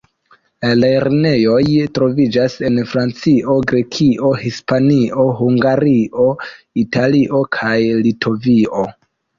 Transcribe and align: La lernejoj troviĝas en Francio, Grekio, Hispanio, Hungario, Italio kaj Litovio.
La 0.67 0.71
lernejoj 0.83 1.65
troviĝas 1.97 2.55
en 2.71 2.81
Francio, 2.93 3.59
Grekio, 3.73 4.33
Hispanio, 4.45 5.29
Hungario, 5.45 6.29
Italio 6.87 7.47
kaj 7.61 7.81
Litovio. 8.07 8.89